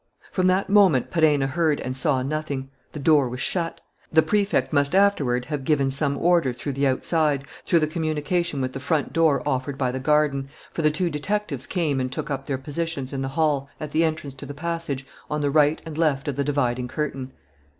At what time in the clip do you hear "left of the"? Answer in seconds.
15.99-16.43